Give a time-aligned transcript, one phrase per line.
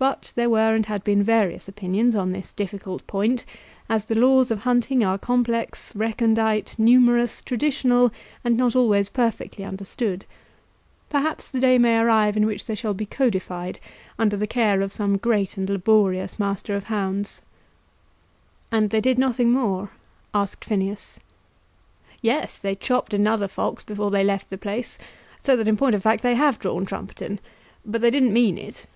[0.00, 3.44] But there were and had been various opinions on this difficult point,
[3.88, 8.12] as the laws of hunting are complex, recondite, numerous, traditional,
[8.44, 10.24] and not always perfectly understood.
[11.10, 13.80] Perhaps the day may arrive in which they shall be codified
[14.20, 17.40] under the care of some great and laborious master of hounds.
[18.70, 19.90] "And they did nothing more?"
[20.32, 21.18] asked Phineas.
[22.22, 24.96] "Yes; they chopped another fox before they left the place,
[25.42, 27.40] so that in point of fact they have drawn Trumpeton.
[27.84, 28.86] But they didn't mean it."